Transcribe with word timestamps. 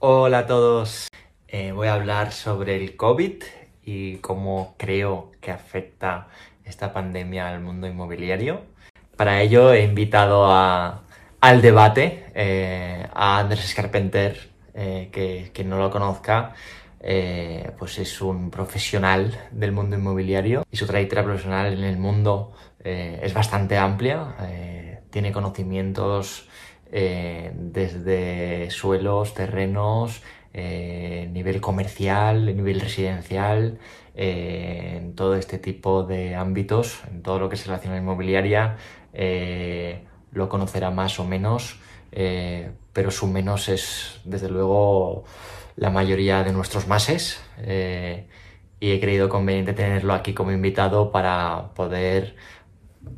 Hola 0.00 0.38
a 0.38 0.46
todos. 0.46 1.08
Eh, 1.48 1.72
voy 1.72 1.88
a 1.88 1.94
hablar 1.94 2.30
sobre 2.30 2.76
el 2.76 2.94
COVID 2.94 3.42
y 3.84 4.18
cómo 4.18 4.76
creo 4.78 5.32
que 5.40 5.50
afecta 5.50 6.28
esta 6.64 6.92
pandemia 6.92 7.48
al 7.48 7.60
mundo 7.60 7.88
inmobiliario. 7.88 8.60
Para 9.16 9.42
ello 9.42 9.72
he 9.72 9.82
invitado 9.82 10.52
al 10.52 11.62
debate 11.62 12.26
eh, 12.36 13.08
a 13.12 13.40
Andrés 13.40 13.74
Carpenter, 13.74 14.50
eh, 14.72 15.08
que 15.10 15.50
quien 15.52 15.68
no 15.68 15.78
lo 15.78 15.90
conozca, 15.90 16.54
pues 17.76 17.98
es 17.98 18.20
un 18.20 18.52
profesional 18.52 19.36
del 19.50 19.72
mundo 19.72 19.96
inmobiliario 19.96 20.64
y 20.70 20.76
su 20.76 20.86
trayectoria 20.86 21.24
profesional 21.24 21.72
en 21.72 21.82
el 21.82 21.96
mundo 21.96 22.52
es 22.84 23.34
bastante 23.34 23.76
amplia. 23.76 24.36
tiene 25.10 25.32
conocimientos 25.32 26.48
eh, 26.90 27.52
desde 27.54 28.70
suelos, 28.70 29.34
terrenos, 29.34 30.22
eh, 30.54 31.28
nivel 31.32 31.60
comercial, 31.60 32.46
nivel 32.56 32.80
residencial, 32.80 33.78
eh, 34.14 34.94
en 34.96 35.14
todo 35.14 35.34
este 35.34 35.58
tipo 35.58 36.04
de 36.04 36.34
ámbitos, 36.34 37.02
en 37.10 37.22
todo 37.22 37.38
lo 37.38 37.48
que 37.48 37.56
se 37.56 37.66
relaciona 37.66 37.96
a 37.96 37.98
inmobiliaria, 38.00 38.76
lo 40.32 40.48
conocerá 40.48 40.90
más 40.90 41.18
o 41.20 41.24
menos, 41.24 41.80
pero 42.92 43.10
su 43.10 43.26
menos 43.26 43.68
es 43.68 44.20
desde 44.24 44.48
luego 44.48 45.24
la 45.76 45.90
mayoría 45.90 46.42
de 46.44 46.52
nuestros 46.52 46.86
máses 46.86 47.40
y 48.80 48.92
he 48.92 49.00
creído 49.00 49.28
conveniente 49.28 49.72
tenerlo 49.72 50.14
aquí 50.14 50.34
como 50.34 50.52
invitado 50.52 51.10
para 51.10 51.70
poder 51.74 52.36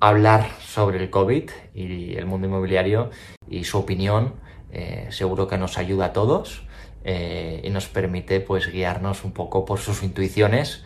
hablar 0.00 0.48
sobre 0.60 0.98
el 0.98 1.10
COVID 1.10 1.50
y 1.74 2.14
el 2.16 2.26
mundo 2.26 2.46
inmobiliario 2.46 3.10
y 3.48 3.64
su 3.64 3.78
opinión 3.78 4.34
eh, 4.72 5.06
seguro 5.10 5.48
que 5.48 5.58
nos 5.58 5.78
ayuda 5.78 6.06
a 6.06 6.12
todos 6.12 6.62
eh, 7.04 7.60
y 7.64 7.70
nos 7.70 7.88
permite 7.88 8.40
pues 8.40 8.70
guiarnos 8.70 9.24
un 9.24 9.32
poco 9.32 9.64
por 9.64 9.78
sus 9.78 10.02
intuiciones 10.02 10.84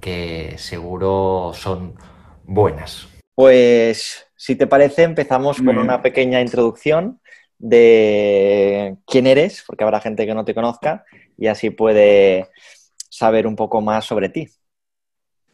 que 0.00 0.54
seguro 0.58 1.52
son 1.54 1.94
buenas. 2.44 3.08
Pues 3.34 4.26
si 4.36 4.54
te 4.54 4.66
parece 4.66 5.02
empezamos 5.02 5.60
con 5.60 5.78
una 5.78 6.02
pequeña 6.02 6.40
introducción 6.40 7.20
de 7.58 8.96
quién 9.06 9.26
eres, 9.26 9.64
porque 9.66 9.84
habrá 9.84 10.00
gente 10.00 10.26
que 10.26 10.34
no 10.34 10.44
te 10.44 10.54
conozca 10.54 11.04
y 11.38 11.46
así 11.46 11.70
puede 11.70 12.48
saber 13.08 13.46
un 13.46 13.56
poco 13.56 13.80
más 13.80 14.04
sobre 14.04 14.28
ti. 14.28 14.48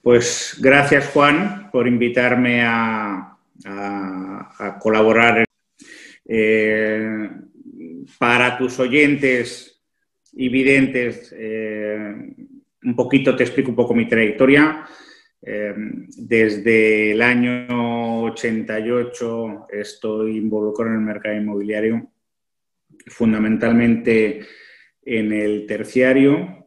Pues 0.03 0.57
gracias 0.59 1.09
Juan 1.09 1.69
por 1.71 1.87
invitarme 1.87 2.63
a, 2.65 3.37
colaborar. 4.81 5.45
Eh, 6.25 7.31
para 8.19 8.57
tus 8.57 8.79
oyentes 8.79 9.83
y 10.33 10.49
videntes, 10.49 11.35
eh, 11.37 12.15
un 12.83 12.97
poquito 12.97 13.37
te 13.37 13.43
explico 13.43 13.71
un 13.71 13.77
poco 13.77 13.95
mi 13.95 14.09
trayectoria. 14.09 14.87
Eh, 15.43 15.75
desde 16.17 17.13
el 17.13 17.21
año 17.21 18.23
88 18.23 19.67
estoy 19.71 20.39
involucrado 20.39 20.93
en 20.93 21.01
el 21.01 21.05
mercado 21.05 21.37
inmobiliario, 21.37 22.11
fundamentalmente 23.07 24.41
en 25.03 25.33
el 25.33 25.67
terciario, 25.67 26.67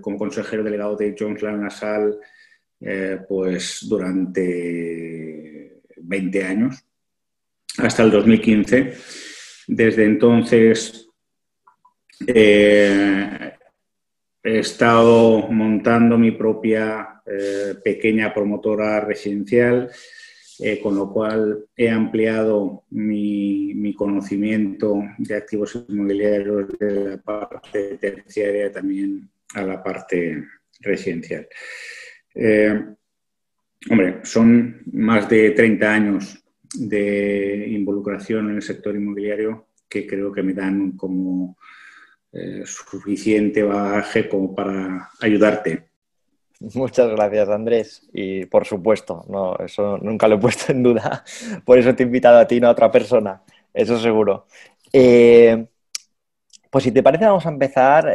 como 0.00 0.16
consejero 0.16 0.62
delegado 0.62 0.96
de 0.96 1.14
Jones 1.18 1.42
Lang 1.42 1.62
eh, 2.84 3.20
pues 3.28 3.86
durante 3.88 5.82
20 5.96 6.44
años, 6.44 6.84
hasta 7.78 8.02
el 8.02 8.10
2015. 8.10 8.94
Desde 9.68 10.04
entonces 10.04 11.08
eh, 12.26 13.52
he 14.42 14.58
estado 14.58 15.46
montando 15.48 16.18
mi 16.18 16.32
propia 16.32 17.22
eh, 17.24 17.76
pequeña 17.84 18.34
promotora 18.34 19.00
residencial, 19.00 19.90
con 20.80 20.94
lo 20.94 21.12
cual 21.12 21.66
he 21.76 21.90
ampliado 21.90 22.84
mi, 22.90 23.74
mi, 23.74 23.94
conocimiento 23.94 25.02
de 25.18 25.34
activos 25.34 25.74
inmobiliarios 25.88 26.68
de 26.78 27.10
la 27.10 27.16
parte 27.16 27.98
terciaria 27.98 28.70
también 28.70 29.28
a 29.54 29.62
la 29.62 29.82
parte 29.82 30.44
residencial. 30.80 31.48
Eh, 32.34 32.84
hombre, 33.90 34.20
son 34.24 34.82
más 34.92 35.28
de 35.28 35.50
30 35.50 35.92
años 35.92 36.44
de 36.74 37.66
involucración 37.68 38.50
en 38.50 38.56
el 38.56 38.62
sector 38.62 38.94
inmobiliario 38.94 39.66
que 39.88 40.06
creo 40.06 40.32
que 40.32 40.42
me 40.42 40.54
dan 40.54 40.92
como 40.92 41.58
eh, 42.32 42.62
suficiente 42.64 43.62
bagaje 43.62 44.28
como 44.28 44.54
para 44.54 45.10
ayudarte. 45.20 45.90
Muchas 46.74 47.10
gracias, 47.10 47.48
Andrés. 47.48 48.08
Y 48.12 48.46
por 48.46 48.64
supuesto, 48.64 49.24
no, 49.28 49.56
eso 49.58 49.98
nunca 49.98 50.28
lo 50.28 50.36
he 50.36 50.38
puesto 50.40 50.72
en 50.72 50.82
duda. 50.82 51.24
Por 51.64 51.78
eso 51.78 51.94
te 51.94 52.02
he 52.02 52.06
invitado 52.06 52.38
a 52.38 52.46
ti, 52.46 52.60
no 52.60 52.68
a 52.68 52.72
otra 52.72 52.90
persona. 52.90 53.42
Eso 53.74 53.98
seguro. 53.98 54.46
Eh, 54.92 55.66
pues 56.70 56.84
si 56.84 56.92
te 56.92 57.02
parece, 57.02 57.26
vamos 57.26 57.44
a 57.44 57.50
empezar 57.50 58.10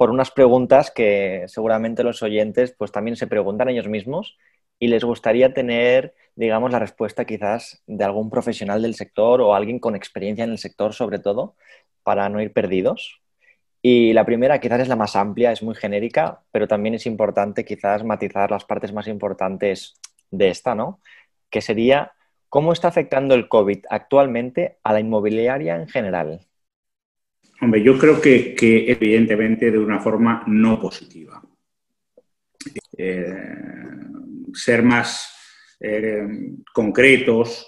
por 0.00 0.10
unas 0.10 0.30
preguntas 0.30 0.90
que 0.90 1.44
seguramente 1.46 2.02
los 2.02 2.22
oyentes 2.22 2.74
pues 2.78 2.90
también 2.90 3.16
se 3.16 3.26
preguntan 3.26 3.68
ellos 3.68 3.86
mismos 3.86 4.38
y 4.78 4.88
les 4.88 5.04
gustaría 5.04 5.52
tener, 5.52 6.14
digamos, 6.34 6.72
la 6.72 6.78
respuesta 6.78 7.26
quizás 7.26 7.82
de 7.86 8.02
algún 8.02 8.30
profesional 8.30 8.80
del 8.80 8.94
sector 8.94 9.42
o 9.42 9.54
alguien 9.54 9.78
con 9.78 9.94
experiencia 9.94 10.42
en 10.44 10.52
el 10.52 10.56
sector 10.56 10.94
sobre 10.94 11.18
todo, 11.18 11.54
para 12.02 12.30
no 12.30 12.40
ir 12.40 12.54
perdidos. 12.54 13.20
Y 13.82 14.14
la 14.14 14.24
primera 14.24 14.58
quizás 14.58 14.80
es 14.80 14.88
la 14.88 14.96
más 14.96 15.16
amplia, 15.16 15.52
es 15.52 15.62
muy 15.62 15.74
genérica, 15.74 16.44
pero 16.50 16.66
también 16.66 16.94
es 16.94 17.04
importante 17.04 17.66
quizás 17.66 18.02
matizar 18.02 18.50
las 18.50 18.64
partes 18.64 18.94
más 18.94 19.06
importantes 19.06 20.00
de 20.30 20.48
esta, 20.48 20.74
¿no? 20.74 21.02
Que 21.50 21.60
sería, 21.60 22.12
¿cómo 22.48 22.72
está 22.72 22.88
afectando 22.88 23.34
el 23.34 23.48
COVID 23.50 23.84
actualmente 23.90 24.78
a 24.82 24.94
la 24.94 25.00
inmobiliaria 25.00 25.76
en 25.76 25.88
general? 25.88 26.46
Hombre, 27.62 27.82
yo 27.82 27.98
creo 27.98 28.20
que, 28.20 28.54
evidentemente 28.88 29.70
de 29.70 29.78
una 29.78 30.00
forma 30.00 30.44
no 30.46 30.80
positiva. 30.80 31.42
Eh, 32.96 33.34
ser 34.54 34.82
más 34.82 35.30
eh, 35.78 36.26
concretos, 36.72 37.66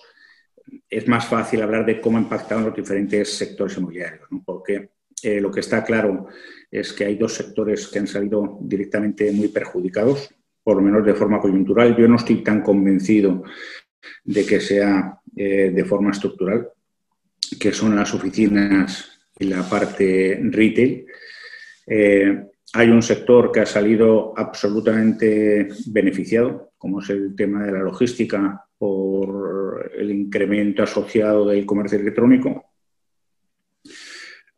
es 0.88 1.06
más 1.08 1.26
fácil 1.26 1.60
hablar 1.60 1.84
de 1.84 2.00
cómo 2.00 2.18
impactan 2.18 2.64
los 2.64 2.74
diferentes 2.74 3.36
sectores 3.36 3.76
inmobiliarios, 3.76 4.28
porque 4.44 4.90
eh, 5.22 5.40
lo 5.40 5.50
que 5.50 5.60
está 5.60 5.84
claro 5.84 6.26
es 6.70 6.92
que 6.94 7.04
hay 7.04 7.16
dos 7.16 7.34
sectores 7.34 7.88
que 7.88 7.98
han 7.98 8.06
salido 8.06 8.58
directamente 8.62 9.30
muy 9.30 9.48
perjudicados, 9.48 10.34
por 10.62 10.76
lo 10.76 10.82
menos 10.82 11.04
de 11.04 11.14
forma 11.14 11.38
coyuntural. 11.38 11.94
Yo 11.96 12.08
no 12.08 12.16
estoy 12.16 12.42
tan 12.42 12.62
convencido 12.62 13.42
de 14.24 14.46
que 14.46 14.58
sea 14.60 15.18
de 15.34 15.84
forma 15.86 16.10
estructural, 16.10 16.68
que 17.58 17.72
son 17.72 17.96
las 17.96 18.12
oficinas 18.12 19.12
y 19.42 19.44
la 19.44 19.68
parte 19.68 20.40
retail. 20.40 21.06
Eh, 21.86 22.44
hay 22.74 22.88
un 22.88 23.02
sector 23.02 23.50
que 23.52 23.60
ha 23.60 23.66
salido 23.66 24.32
absolutamente 24.36 25.68
beneficiado, 25.86 26.72
como 26.78 27.00
es 27.00 27.10
el 27.10 27.34
tema 27.36 27.64
de 27.64 27.72
la 27.72 27.80
logística 27.80 28.64
por 28.78 29.92
el 29.94 30.10
incremento 30.10 30.82
asociado 30.82 31.48
del 31.48 31.66
comercio 31.66 31.98
electrónico. 31.98 32.64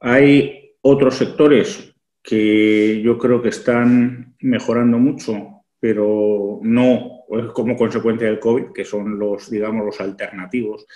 Hay 0.00 0.76
otros 0.82 1.16
sectores 1.16 1.92
que 2.22 3.02
yo 3.02 3.18
creo 3.18 3.42
que 3.42 3.48
están 3.48 4.36
mejorando 4.40 4.98
mucho, 4.98 5.64
pero 5.80 6.60
no 6.62 7.10
como 7.52 7.76
consecuencia 7.76 8.28
del 8.28 8.38
COVID, 8.38 8.72
que 8.72 8.84
son 8.84 9.18
los, 9.18 9.50
digamos, 9.50 9.84
los 9.84 10.00
alternativos 10.00 10.86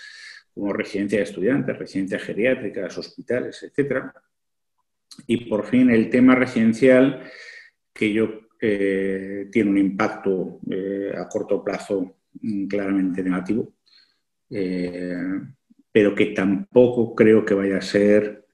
como 0.58 0.72
residencia 0.72 1.18
de 1.18 1.24
estudiantes, 1.24 1.78
residencias 1.78 2.22
geriátricas, 2.22 2.98
hospitales, 2.98 3.62
etc. 3.62 4.06
Y 5.28 5.48
por 5.48 5.64
fin 5.64 5.88
el 5.90 6.10
tema 6.10 6.34
residencial, 6.34 7.22
que 7.94 8.12
yo 8.12 8.40
eh, 8.60 9.48
tiene 9.52 9.70
un 9.70 9.78
impacto 9.78 10.58
eh, 10.68 11.12
a 11.16 11.28
corto 11.28 11.62
plazo 11.62 12.16
mm, 12.40 12.66
claramente 12.66 13.22
negativo, 13.22 13.74
eh, 14.50 15.16
pero 15.92 16.12
que 16.12 16.26
tampoco 16.26 17.14
creo 17.14 17.44
que 17.44 17.54
vaya 17.54 17.78
a 17.78 17.82
ser 17.82 18.46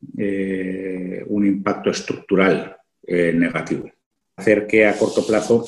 un 1.28 1.46
impacto 1.46 1.88
estrucral 1.88 2.76
negativo. 3.06 3.90
Hacer 4.36 4.66
que 4.66 4.84
a 4.84 4.98
corto 4.98 5.26
plazo 5.26 5.64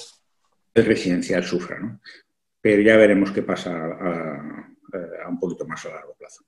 el 0.74 0.84
residencial 0.84 1.42
sufra, 1.42 1.98
pero 2.60 2.82
ya 2.82 2.98
veremos 2.98 3.30
qué 3.30 3.40
pasa 3.42 3.72
a 3.72 4.55
un 5.28 5.38
poquito 5.38 5.66
más 5.66 5.84
a 5.86 5.90
largo 5.90 6.14
plazo. 6.14 6.44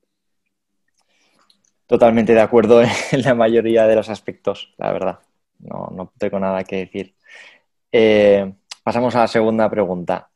Totalmente 1.86 2.34
de 2.34 2.40
acuerdo 2.40 2.82
en 3.12 3.22
la 3.22 3.34
mayoría 3.34 3.86
de 3.86 3.96
los 3.96 4.08
aspectos, 4.08 4.74
la 4.76 4.92
verdad. 4.92 5.20
No, 5.58 6.12
tengo 6.18 6.38
nada 6.38 6.62
que 6.64 6.76
decir. 6.76 7.16
Eh, 7.90 8.52
pasamos 8.84 9.16
a 9.16 9.20
la 9.20 9.28
segunda 9.28 9.68
pregunta. 9.70 10.30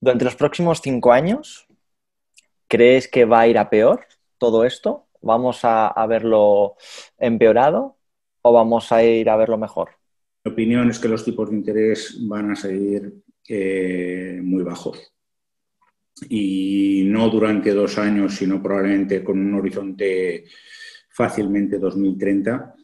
Durante 0.00 0.24
los 0.24 0.34
próximos 0.34 0.80
cinco 0.82 1.12
años, 1.12 1.66
¿crees 2.68 3.08
que 3.08 3.24
va 3.24 3.40
a 3.40 3.46
ir 3.46 3.58
a 3.58 3.70
peor 3.70 4.06
todo 4.38 4.64
esto? 4.64 5.06
¿Vamos 5.20 5.60
a, 5.62 5.94
verlo 6.08 6.76
empeorado? 7.16 7.96
o 8.44 8.52
vamos 8.52 8.90
a 8.90 9.04
ir 9.04 9.30
a 9.30 9.36
verlo 9.36 9.56
mejor? 9.56 9.90
Mi 10.44 10.50
opinión 10.50 10.90
es 10.90 10.98
que 10.98 11.06
los 11.06 11.24
tipos 11.24 11.48
de 11.48 11.56
interés 11.56 12.18
van 12.26 12.50
a 12.50 12.56
seguir 12.56 13.22
eh, 13.48 14.40
muy 14.42 14.64
bajos. 14.64 15.12
Y 16.28 17.04
no 17.06 17.28
durante 17.28 17.72
dos 17.72 17.98
años, 17.98 18.34
sino 18.34 18.62
probablemente 18.62 19.24
con 19.24 19.38
un 19.38 19.54
horizonte 19.54 20.44
fácilmente 21.08 21.78
2030. 21.78 22.74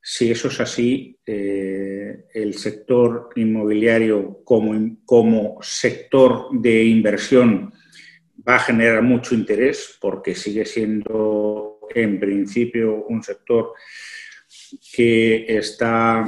Si 0.00 0.30
eso 0.30 0.48
es 0.48 0.60
así, 0.60 1.18
eh, 1.26 2.26
el 2.32 2.54
sector 2.54 3.30
inmobiliario 3.34 4.42
como, 4.44 4.96
como 5.04 5.58
sector 5.60 6.48
de 6.52 6.84
inversión 6.84 7.72
va 8.48 8.56
a 8.56 8.60
generar 8.60 9.02
mucho 9.02 9.34
interés 9.34 9.98
porque 10.00 10.34
sigue 10.34 10.64
siendo 10.64 11.80
en 11.94 12.20
principio 12.20 13.04
un 13.06 13.22
sector 13.22 13.72
que 14.94 15.44
está 15.48 16.24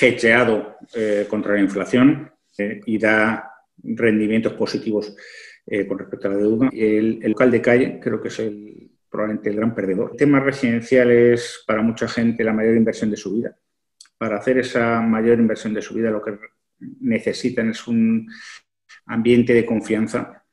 hedgeado 0.00 0.76
eh, 0.94 1.26
contra 1.28 1.54
la 1.54 1.60
inflación 1.60 2.30
eh, 2.58 2.80
y 2.86 2.98
da 2.98 3.51
rendimientos 3.82 4.54
positivos 4.54 5.14
eh, 5.66 5.86
con 5.86 5.98
respecto 5.98 6.28
a 6.28 6.32
la 6.32 6.36
deuda. 6.38 6.70
El, 6.72 7.20
el, 7.22 7.30
local 7.30 7.50
de 7.50 7.60
calle 7.60 8.00
creo 8.00 8.20
que 8.20 8.28
es 8.28 8.38
el, 8.40 8.90
probablemente 9.10 9.50
el 9.50 9.56
gran 9.56 9.74
perdedor. 9.74 10.10
El 10.12 10.16
tema 10.16 10.40
residencial 10.40 11.10
es 11.10 11.62
para 11.66 11.82
mucha 11.82 12.08
gente 12.08 12.44
la 12.44 12.52
mayor 12.52 12.76
inversión 12.76 13.10
de 13.10 13.16
su 13.16 13.34
vida. 13.34 13.56
Para 14.18 14.38
hacer 14.38 14.58
esa 14.58 15.00
mayor 15.00 15.38
inversión 15.38 15.74
de 15.74 15.82
su 15.82 15.94
vida 15.94 16.10
lo 16.10 16.22
que 16.22 16.38
necesitan 17.00 17.70
es 17.70 17.86
un 17.86 18.28
ambiente 19.06 19.52
de 19.52 19.66
confianza. 19.66 20.44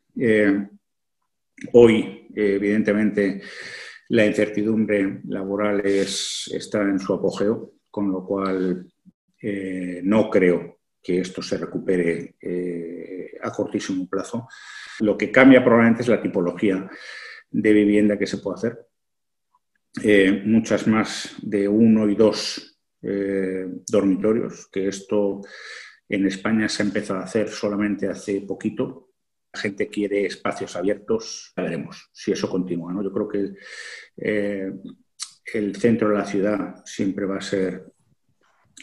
hoy, 1.73 2.27
evidentemente, 2.35 3.41
la 4.09 4.25
incertidumbre 4.25 5.21
laboral 5.27 5.81
es, 5.85 6.49
está 6.53 6.81
en 6.81 6.99
su 6.99 7.13
apogeo, 7.13 7.73
con 7.91 8.11
lo 8.11 8.25
cual 8.25 8.91
eh, 9.41 10.01
no 10.03 10.29
creo 10.29 10.79
que 11.01 11.19
esto 11.19 11.41
se 11.41 11.57
recupere 11.57 12.35
eh, 12.41 12.98
a 13.41 13.51
cortísimo 13.51 14.07
plazo. 14.07 14.47
Lo 14.99 15.17
que 15.17 15.31
cambia 15.31 15.63
probablemente 15.63 16.01
es 16.01 16.07
la 16.07 16.21
tipología 16.21 16.89
de 17.49 17.73
vivienda 17.73 18.17
que 18.17 18.27
se 18.27 18.37
puede 18.37 18.55
hacer. 18.55 18.87
Eh, 20.03 20.43
muchas 20.45 20.87
más 20.87 21.35
de 21.41 21.67
uno 21.67 22.07
y 22.09 22.15
dos 22.15 22.65
dormitorios, 23.89 24.67
que 24.67 24.89
esto 24.89 25.39
en 26.09 26.27
España 26.27 26.67
se 26.67 26.83
ha 26.83 26.85
empezado 26.85 27.21
a 27.21 27.23
hacer 27.23 27.47
solamente 27.47 28.09
hace 28.09 28.41
poquito. 28.41 29.11
La 29.53 29.61
gente 29.61 29.87
quiere 29.87 30.25
espacios 30.25 30.75
abiertos, 30.75 31.53
ya 31.55 31.63
veremos 31.63 32.09
si 32.11 32.33
eso 32.33 32.49
continúa. 32.49 32.91
¿no? 32.91 33.01
Yo 33.01 33.13
creo 33.13 33.29
que 33.29 33.53
el 35.53 35.75
centro 35.75 36.09
de 36.09 36.15
la 36.15 36.25
ciudad 36.25 36.83
siempre 36.85 37.25
va 37.25 37.37
a 37.37 37.41
ser 37.41 37.85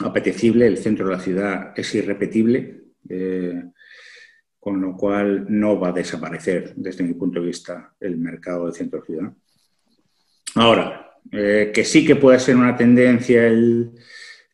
apetecible, 0.00 0.67
el 0.67 0.79
centro 0.79 1.06
de 1.06 1.12
la 1.12 1.20
ciudad 1.20 1.73
es 1.76 1.94
irrepetible, 1.94 2.85
eh, 3.08 3.62
con 4.66 4.80
lo 4.80 4.96
cual 4.96 5.46
no 5.48 5.78
va 5.78 5.90
a 5.90 5.92
desaparecer 5.92 6.74
desde 6.74 7.04
mi 7.04 7.14
punto 7.14 7.38
de 7.38 7.46
vista 7.46 7.94
el 8.00 8.16
mercado 8.16 8.66
de 8.66 8.72
centro-ciudad. 8.72 9.32
Ahora, 10.56 11.08
eh, 11.30 11.70
que 11.72 11.84
sí 11.84 12.04
que 12.04 12.16
puede 12.16 12.40
ser 12.40 12.56
una 12.56 12.74
tendencia 12.74 13.46
el 13.46 13.92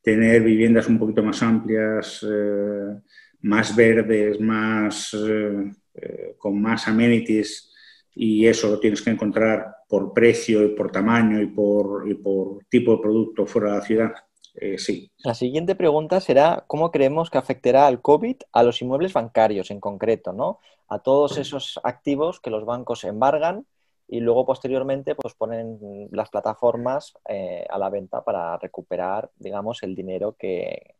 tener 0.03 0.43
viviendas 0.43 0.87
un 0.87 0.99
poquito 0.99 1.23
más 1.23 1.43
amplias, 1.43 2.26
eh, 2.31 2.94
más 3.41 3.75
verdes, 3.75 4.38
más, 4.38 5.17
con 6.37 6.61
más 6.61 6.87
amenities, 6.88 7.73
y 8.15 8.47
eso 8.47 8.70
lo 8.70 8.81
tienes 8.81 9.00
que 9.00 9.08
encontrar 9.08 9.76
por 9.88 10.12
precio 10.12 10.62
y 10.62 10.75
por 10.75 10.93
tamaño 10.93 11.41
y 11.41 11.47
por 11.47 12.67
tipo 12.69 12.97
de 12.97 13.03
producto 13.03 13.47
fuera 13.47 13.70
de 13.70 13.79
la 13.79 13.82
ciudad 13.87 14.12
eh, 14.55 14.79
sí. 14.79 15.11
La 15.19 15.35
siguiente 15.35 15.75
pregunta 15.75 16.21
será, 16.21 16.65
¿cómo 16.67 16.91
creemos 16.91 17.31
que 17.31 17.39
afectará 17.39 17.87
al 17.87 18.03
COVID 18.03 18.37
a 18.53 18.63
los 18.63 18.83
inmuebles 18.83 19.13
bancarios 19.13 19.71
en 19.71 19.81
concreto, 19.81 20.33
¿no? 20.33 20.61
A 20.89 20.99
todos 20.99 21.39
esos 21.39 21.81
activos 21.85 22.41
que 22.41 22.51
los 22.51 22.67
bancos 22.67 23.05
embargan 23.05 23.67
y 24.09 24.21
luego 24.21 24.45
posteriormente 24.45 25.15
pues 25.15 25.35
ponen 25.35 25.79
las 26.11 26.29
plataformas 26.29 27.15
eh, 27.29 27.65
a 27.69 27.79
la 27.79 27.89
venta 27.89 28.23
para 28.23 28.59
recuperar, 28.59 29.31
digamos, 29.37 29.83
el 29.83 29.95
dinero 29.95 30.37
que, 30.39 30.97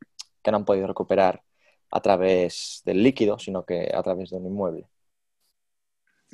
no 0.47 0.57
han 0.57 0.65
podido 0.65 0.87
recuperar 0.87 1.43
a 1.91 2.01
través 2.01 2.81
del 2.87 3.03
líquido, 3.03 3.39
sino 3.39 3.67
que 3.67 3.91
a 3.93 4.03
través 4.03 4.31
de 4.31 4.39
un 4.39 4.47
inmueble. 4.47 4.87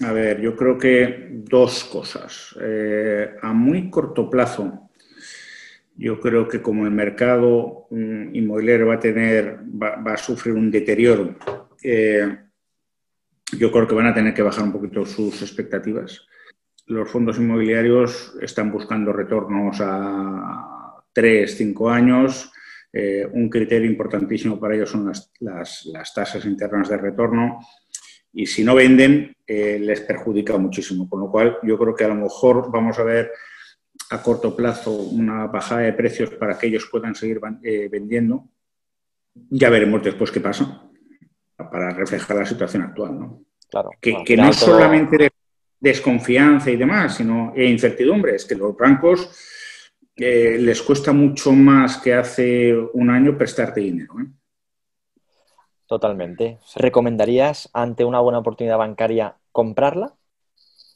A 0.03 0.13
ver, 0.13 0.41
yo 0.41 0.55
creo 0.55 0.79
que 0.79 1.27
dos 1.31 1.83
cosas. 1.83 2.57
Eh, 2.61 3.35
a 3.43 3.53
muy 3.53 3.91
corto 3.91 4.31
plazo, 4.31 4.88
yo 5.99 6.21
creo 6.21 6.47
que 6.47 6.63
como 6.63 6.85
el 6.85 6.93
mercado 6.93 7.89
mm, 7.91 8.35
inmobiliario 8.35 8.87
va 8.87 8.95
a 8.95 9.01
tener, 9.01 9.59
va, 9.61 10.13
a 10.13 10.17
sufrir 10.17 10.55
un 10.55 10.71
deterioro, 10.71 11.37
eh, 11.83 12.39
yo 13.59 13.73
creo 13.73 13.89
que 13.89 13.95
van 13.95 14.07
a 14.07 14.15
tener 14.15 14.33
que 14.33 14.43
bajar 14.43 14.65
un 14.65 14.73
poquito 14.73 15.05
sus 15.05 15.43
expectativas. 15.43 16.25
Los 16.87 17.11
fondos 17.11 17.39
inmobiliarios 17.39 18.37
están 18.41 18.71
buscando 18.71 19.13
retornos 19.13 19.79
a 19.81 21.03
tres, 21.13 21.57
cinco 21.57 21.91
años. 21.91 22.53
Eh, 22.93 23.29
un 23.33 23.51
criterio 23.51 23.91
importantísimo 23.91 24.59
para 24.59 24.77
ellos 24.77 24.91
son 24.91 25.11
las, 25.41 26.15
tasas 26.15 26.45
internas 26.45 26.89
de 26.89 26.97
retorno 26.97 27.59
y 28.33 28.47
si 28.47 28.65
no 28.65 28.75
venden 28.75 29.35
eh, 29.47 29.79
les 29.81 30.01
perjudica 30.03 30.57
muchísimo. 30.59 31.09
Con 31.09 31.21
lo 31.21 31.31
cual 31.31 31.59
yo 31.65 31.77
creo 31.77 31.95
que 31.95 32.05
a 32.05 32.09
lo 32.09 32.15
mejor 32.15 32.71
vamos 32.71 32.99
a 32.99 33.05
ver 33.05 33.33
a 34.11 34.23
corto 34.23 34.57
plazo 34.57 34.93
una 34.93 35.47
bajada 35.47 35.83
de 35.83 35.93
precios 35.93 36.31
para 36.31 36.59
que 36.59 36.69
ellos 36.69 36.89
puedan 36.91 37.15
seguir 37.15 37.41
eh, 37.63 37.89
vendiendo. 37.91 38.49
Ya 39.51 39.71
veremos 39.71 40.03
después 40.03 40.31
qué 40.31 40.41
pasa 40.41 40.89
para 41.57 41.91
reflejar 41.91 42.37
la 42.37 42.47
situación 42.47 42.83
actual. 42.83 43.19
¿no? 43.19 43.45
Claro, 43.69 43.91
que, 44.01 44.37
no 44.37 44.53
solamente 44.53 45.17
de 45.19 45.31
desconfianza 45.79 46.71
y 46.71 46.77
demás, 46.77 47.17
sino 47.17 47.53
e 47.55 47.67
incertidumbre, 47.67 48.35
es 48.35 48.45
que 48.45 48.55
los 48.55 48.77
bancos 48.77 49.31
eh, 50.17 50.57
les 50.59 50.83
cuesta 50.83 51.13
mucho 51.13 51.53
más 51.53 51.99
que 51.99 52.15
hace 52.15 52.75
un 52.75 53.11
año 53.11 53.37
prestarte 53.37 53.81
dinero. 53.81 54.15
¿eh? 54.21 54.27
Totalmente. 55.87 56.59
¿Recomendarías 56.77 57.71
ante 57.73 58.05
una 58.05 58.21
buena 58.21 58.39
oportunidad 58.39 58.79
bancaria 58.79 59.37
comprarla? 59.53 60.15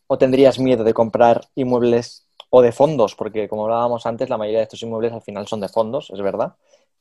¿O 0.06 0.18
tendrías 0.18 0.58
miedo 0.58 0.84
de 0.84 0.92
comprar 0.92 1.48
inmuebles 1.54 2.21
o 2.54 2.60
de 2.60 2.70
fondos, 2.70 3.14
porque 3.14 3.48
como 3.48 3.64
hablábamos 3.64 4.04
antes, 4.04 4.28
la 4.28 4.36
mayoría 4.36 4.58
de 4.58 4.64
estos 4.64 4.82
inmuebles 4.82 5.12
al 5.12 5.22
final 5.22 5.46
son 5.46 5.60
de 5.60 5.70
fondos, 5.70 6.10
es 6.12 6.20
verdad. 6.20 6.54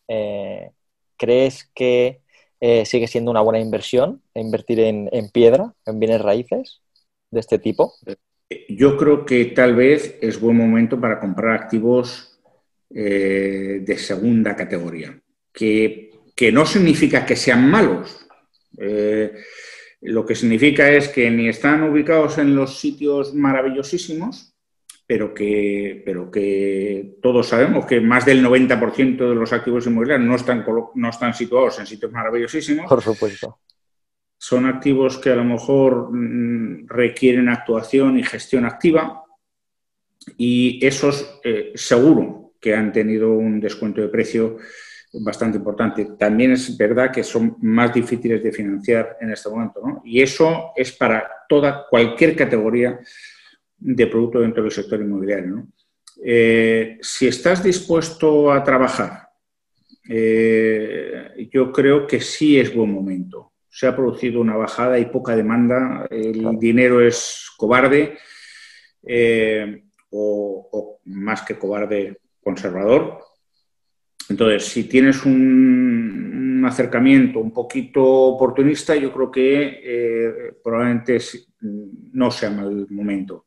Eh, 0.07 0.71
¿Crees 1.17 1.69
que 1.75 2.21
eh, 2.61 2.85
sigue 2.85 3.05
siendo 3.05 3.31
una 3.31 3.41
buena 3.41 3.59
inversión 3.59 4.21
invertir 4.33 4.79
en, 4.79 5.09
piedra, 5.33 5.73
en 5.85 5.99
bienes 5.99 6.21
raíces 6.21 6.81
de 7.31 7.41
este 7.41 7.59
tipo? 7.59 7.93
Yo 8.69 8.95
creo 8.95 9.25
que 9.25 9.43
tal 9.47 9.75
vez 9.75 10.17
es 10.21 10.39
buen 10.39 10.55
momento 10.55 11.01
para 11.01 11.19
comprar 11.19 11.53
activos 11.53 12.39
eh, 12.89 13.81
de 13.81 13.97
segunda 13.97 14.55
categoría, 14.55 15.19
que, 15.51 16.11
que, 16.33 16.53
no 16.53 16.65
significa 16.65 17.25
que 17.25 17.35
sean 17.35 17.69
malos. 17.69 18.25
lo 19.99 20.25
que 20.25 20.35
significa 20.35 20.89
es 20.89 21.09
que 21.09 21.29
ni 21.29 21.49
están 21.49 21.83
ubicados 21.83 22.37
en 22.37 22.55
los 22.55 22.79
sitios 22.79 23.33
maravillosísimos, 23.33 24.50
pero 25.11 25.33
que, 25.33 26.01
pero 26.05 26.31
que 26.31 27.17
todos 27.21 27.45
sabemos 27.45 27.85
que 27.85 27.99
más 27.99 28.25
del 28.25 28.41
90% 28.41 29.17
de 29.17 29.35
los 29.35 29.51
activos 29.51 29.85
inmobiliarios 29.85 30.25
no 30.25 30.37
están, 30.37 30.65
no 30.95 31.09
están 31.09 31.33
situados 31.33 31.77
en 31.79 31.85
sitios 31.85 32.13
maravillosísimos. 32.13 32.85
Por 32.87 33.01
supuesto. 33.01 33.59
Son 34.37 34.65
activos 34.65 35.17
que 35.17 35.31
a 35.31 35.35
lo 35.35 35.43
mejor 35.43 36.13
mm, 36.13 36.87
requieren 36.87 37.49
actuación 37.49 38.19
y 38.19 38.23
gestión 38.23 38.63
activa 38.63 39.25
y 40.37 40.79
esos 40.81 41.41
eh, 41.43 41.73
seguro 41.75 42.53
que 42.61 42.73
han 42.73 42.93
tenido 42.93 43.33
un 43.33 43.59
descuento 43.59 43.99
de 43.99 44.07
precio 44.07 44.59
bastante 45.11 45.57
importante. 45.57 46.11
También 46.17 46.53
es 46.53 46.77
verdad 46.77 47.11
que 47.11 47.25
son 47.25 47.57
más 47.59 47.93
difíciles 47.93 48.41
de 48.41 48.53
financiar 48.53 49.17
en 49.19 49.33
este 49.33 49.49
momento. 49.49 49.81
¿no? 49.85 50.01
Y 50.05 50.21
eso 50.21 50.71
es 50.73 50.93
para 50.93 51.29
toda, 51.49 51.85
cualquier 51.89 52.33
categoría 52.33 52.97
de 53.81 54.07
producto 54.07 54.39
dentro 54.39 54.63
del 54.63 54.71
sector 54.71 55.01
inmobiliario. 55.01 55.67
Eh, 56.23 56.99
si 57.01 57.27
estás 57.27 57.63
dispuesto 57.63 58.51
a 58.51 58.63
trabajar, 58.63 59.29
eh, 60.07 61.47
yo 61.51 61.71
creo 61.71 62.05
que 62.05 62.21
sí 62.21 62.59
es 62.59 62.73
buen 62.73 62.91
momento. 62.91 63.53
Se 63.69 63.87
ha 63.87 63.95
producido 63.95 64.39
una 64.39 64.55
bajada 64.55 64.99
y 64.99 65.05
poca 65.05 65.35
demanda, 65.35 66.05
el 66.11 66.59
dinero 66.59 67.01
es 67.01 67.49
cobarde 67.57 68.17
eh, 69.07 69.83
o, 70.11 70.99
más 71.05 71.41
que 71.41 71.57
cobarde, 71.57 72.19
conservador. 72.43 73.19
Entonces, 74.29 74.65
si 74.65 74.83
tienes 74.83 75.25
un, 75.25 76.59
un 76.59 76.65
acercamiento 76.65 77.39
un 77.39 77.51
poquito 77.51 78.03
oportunista, 78.03 78.95
yo 78.95 79.11
creo 79.11 79.31
que 79.31 80.53
probablemente 80.63 81.19
no 82.13 82.31
sea 82.31 82.49
mal 82.49 82.87
momento. 82.89 83.45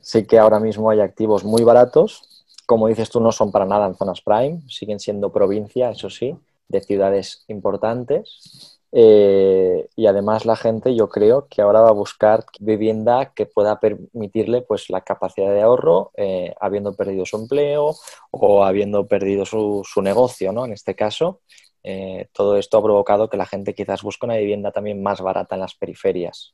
sí 0.00 0.26
que 0.26 0.38
ahora 0.38 0.60
mismo 0.60 0.90
hay 0.90 1.00
activos 1.00 1.44
muy 1.44 1.62
baratos 1.62 2.36
como 2.66 2.88
dices 2.88 3.08
tú, 3.08 3.20
no 3.20 3.32
son 3.32 3.52
para 3.52 3.64
nada 3.64 3.86
en 3.86 3.94
zonas 3.94 4.20
prime, 4.20 4.60
siguen 4.68 4.98
siendo 4.98 5.32
provincia, 5.32 5.90
eso 5.90 6.10
sí, 6.10 6.36
de 6.68 6.80
ciudades 6.80 7.44
importantes. 7.46 8.80
Eh, 8.92 9.88
y 9.94 10.06
además 10.06 10.46
la 10.46 10.56
gente 10.56 10.94
yo 10.94 11.08
creo 11.08 11.48
que 11.48 11.60
ahora 11.60 11.80
va 11.80 11.90
a 11.90 11.92
buscar 11.92 12.44
vivienda 12.60 13.32
que 13.34 13.46
pueda 13.46 13.78
permitirle 13.78 14.62
pues 14.62 14.90
la 14.90 15.02
capacidad 15.02 15.50
de 15.50 15.60
ahorro 15.60 16.12
eh, 16.16 16.54
habiendo 16.60 16.94
perdido 16.94 17.26
su 17.26 17.36
empleo 17.36 17.94
o 18.30 18.64
habiendo 18.64 19.06
perdido 19.06 19.44
su, 19.44 19.84
negocio, 20.02 20.52
¿no? 20.52 20.64
En 20.64 20.72
este 20.72 20.94
caso, 20.94 21.40
eh, 21.82 22.28
todo 22.32 22.56
esto 22.56 22.78
ha 22.78 22.82
provocado 22.82 23.28
que 23.28 23.36
la 23.36 23.46
gente 23.46 23.74
quizás 23.74 24.02
busque 24.02 24.26
una 24.26 24.36
vivienda 24.36 24.72
también 24.72 25.02
más 25.02 25.20
barata 25.20 25.54
en 25.56 25.60
las 25.60 25.74
periferias. 25.74 26.52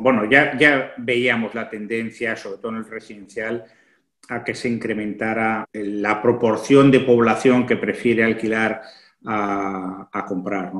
Bueno, 0.00 0.28
ya, 0.30 0.56
ya 0.58 0.92
veíamos 0.98 1.54
la 1.54 1.68
tendencia, 1.68 2.36
sobre 2.36 2.58
todo 2.58 2.72
en 2.72 2.78
el 2.78 2.90
residencial, 2.90 3.64
a 4.28 4.44
que 4.44 4.54
se 4.54 4.68
incrementara 4.68 5.66
la 5.72 6.22
proporción 6.22 6.90
de 6.90 7.00
población 7.00 7.66
que 7.66 7.76
prefiere 7.76 8.24
alquilar 8.24 8.82
a, 9.24 10.24
comprar. 10.26 10.72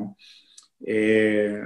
Eh, 0.85 1.61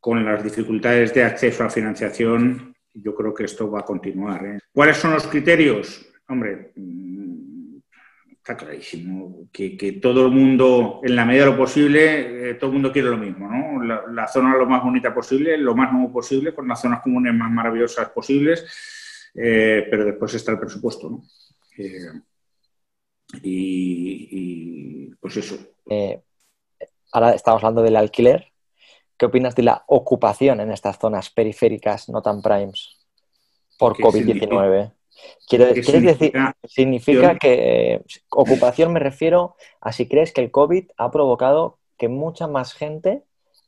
con 0.00 0.24
las 0.24 0.42
dificultades 0.42 1.12
de 1.12 1.24
acceso 1.24 1.64
a 1.64 1.70
financiación, 1.70 2.74
yo 2.94 3.14
creo 3.14 3.34
que 3.34 3.44
esto 3.44 3.70
va 3.70 3.80
a 3.80 3.84
continuar. 3.84 4.46
¿eh? 4.46 4.58
¿Cuáles 4.72 4.96
son 4.96 5.12
los 5.12 5.26
criterios? 5.26 6.08
Hombre, 6.28 6.72
está 8.48 8.56
clarísimo 8.56 9.48
que, 9.52 9.98
todo 10.00 10.24
el 10.24 10.32
mundo, 10.32 11.00
en 11.02 11.14
la 11.14 11.26
medida 11.26 11.44
de 11.44 11.50
lo 11.50 11.56
posible, 11.58 12.50
eh, 12.50 12.54
todo 12.54 12.68
el 12.70 12.74
mundo 12.74 12.90
quiere 12.90 13.10
lo 13.10 13.18
mismo, 13.18 13.46
¿no? 13.46 13.82
La, 13.82 14.26
zona 14.26 14.56
lo 14.56 14.64
más 14.66 14.82
bonita 14.82 15.12
posible, 15.12 15.58
lo 15.58 15.76
más 15.76 15.92
nuevo 15.92 16.10
posible, 16.10 16.54
con 16.54 16.66
las 16.66 16.80
zonas 16.80 17.02
comunes 17.02 17.34
más 17.34 17.50
maravillosas 17.50 18.08
posibles, 18.08 18.64
pero 19.34 20.06
después 20.06 20.32
está 20.32 20.52
el 20.52 20.58
presupuesto, 20.58 21.10
¿no? 21.10 21.22
Y, 23.42 25.14
pues 25.20 25.36
eso. 25.36 25.58
Eh, 25.90 26.22
ahora 27.12 27.32
estamos 27.32 27.62
hablando 27.62 27.82
del 27.82 27.96
alquiler. 27.96 28.50
¿Qué 29.18 29.26
opinas 29.26 29.54
de 29.54 29.64
la 29.64 29.84
ocupación 29.88 30.60
en 30.60 30.70
estas 30.70 30.98
zonas 30.98 31.28
periféricas 31.28 32.08
no 32.08 32.22
tan 32.22 32.40
primes 32.40 32.96
por 33.78 33.94
COVID-19? 33.96 34.92
¿Quieres 35.48 35.74
decir, 35.74 36.32
significa 36.64 37.36
que 37.36 37.94
eh, 37.94 38.02
ocupación 38.30 38.92
me 38.92 39.00
refiero 39.00 39.56
a 39.80 39.92
si 39.92 40.06
crees 40.06 40.32
que 40.32 40.42
el 40.42 40.50
COVID 40.50 40.90
ha 40.96 41.10
provocado 41.10 41.78
que 41.96 42.08
mucha 42.08 42.46
más 42.46 42.74
gente 42.74 43.22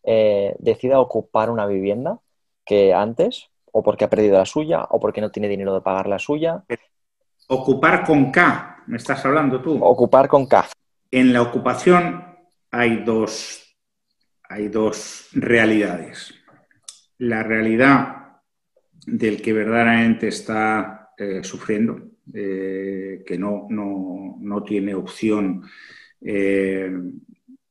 eh, 0.04 0.54
decida 0.58 1.00
ocupar 1.00 1.50
una 1.50 1.66
vivienda 1.66 2.20
que 2.64 2.94
antes, 2.94 3.48
o 3.72 3.82
porque 3.82 4.04
ha 4.04 4.10
perdido 4.10 4.38
la 4.38 4.46
suya, 4.46 4.84
o 4.90 5.00
porque 5.00 5.20
no 5.20 5.30
tiene 5.30 5.48
dinero 5.48 5.74
de 5.74 5.80
pagar 5.80 6.06
la 6.06 6.18
suya. 6.18 6.64
Ocupar 7.48 8.04
con 8.04 8.30
K, 8.30 8.70
¿Me 8.90 8.96
estás 8.96 9.24
hablando 9.24 9.62
tú? 9.62 9.78
Ocupar 9.80 10.26
con 10.26 10.46
K. 10.46 10.68
En 11.12 11.32
la 11.32 11.42
ocupación 11.42 12.24
hay 12.72 13.04
dos, 13.04 13.76
hay 14.48 14.66
dos 14.66 15.28
realidades. 15.32 16.34
La 17.18 17.44
realidad 17.44 18.40
del 19.06 19.40
que 19.40 19.52
verdaderamente 19.52 20.26
está 20.26 20.99
eh, 21.22 21.44
sufriendo, 21.44 22.00
eh, 22.32 23.22
que 23.26 23.36
no, 23.36 23.66
no, 23.68 24.62
tiene 24.62 24.94
opción 24.94 25.62
eh, 26.18 26.90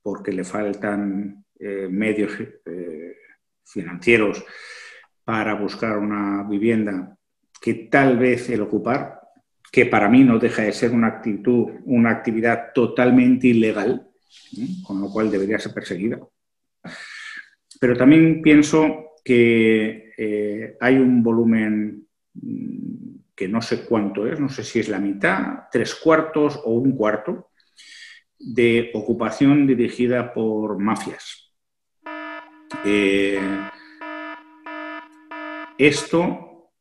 porque 0.03 0.32
le 0.32 0.44
faltan 0.44 1.44
medios 1.89 2.32
financieros 3.65 4.46
para 5.24 5.56
buscar 5.56 5.98
una 5.98 6.44
vivienda, 6.48 7.18
que 7.60 7.74
tal 7.89 8.20
vez 8.20 8.51
el 8.51 8.62
ocupar 8.62 9.20
que 9.72 9.88
para 9.88 10.10
mí 10.10 10.24
no 10.24 10.38
deja 10.38 10.62
de 10.62 10.72
ser 10.72 10.91
una 10.91 11.08
actitud, 11.08 11.72
una 11.86 12.12
actividad 12.12 12.72
totalmente 12.72 13.48
ilegal, 13.48 14.08
con 14.84 15.01
lo 15.01 15.10
cual 15.10 15.32
debería 15.32 15.58
ser 15.58 15.74
perseguida. 15.74 16.20
Pero 17.79 17.98
también 17.98 18.44
pienso 18.44 19.15
que 19.24 20.75
hay 20.79 20.98
un 20.98 21.24
volumen 21.24 22.08
mm, 22.36 23.10
que 23.39 23.48
no 23.48 23.62
sé 23.62 23.86
cuánto 23.86 24.27
es, 24.27 24.38
no 24.38 24.50
sé 24.50 24.65
si 24.65 24.81
es 24.81 24.89
la 24.89 25.00
mitad, 25.00 25.69
tres 25.72 25.96
cuartos 25.96 26.60
o 26.65 26.74
un 26.74 26.91
cuarto, 26.91 27.51
de 28.38 28.91
ocupación 28.93 29.65
dirigida 29.65 30.34
por 30.34 30.77
mafias. 30.77 31.53
Eh, 32.84 33.39
esto 35.77 36.74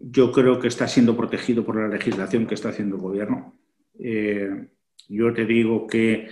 yo 0.00 0.32
creo 0.32 0.58
que 0.58 0.66
está 0.66 0.88
siendo 0.88 1.16
protegido 1.16 1.64
por 1.64 1.76
la 1.76 1.86
legislación 1.86 2.48
que 2.48 2.54
está 2.54 2.70
haciendo 2.70 2.96
el 2.96 3.02
gobierno. 3.02 3.56
Eh, 3.96 4.70
yo 5.08 5.32
te 5.32 5.46
digo 5.46 5.86
que 5.86 6.30